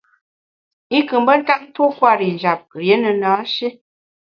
I 0.97 0.99
nkù 1.03 1.15
mbe 1.23 1.33
ntap 1.41 1.61
tuo 1.73 1.87
kwer 1.97 2.19
i 2.29 2.29
njap, 2.35 2.61
rié 2.77 2.95
ne 2.99 3.11
na-shi. 3.21 3.67